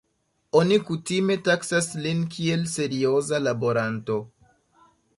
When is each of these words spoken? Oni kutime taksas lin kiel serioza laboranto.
Oni 0.59 0.79
kutime 0.87 1.35
taksas 1.49 1.91
lin 2.07 2.25
kiel 2.37 2.65
serioza 2.79 3.45
laboranto. 3.47 4.21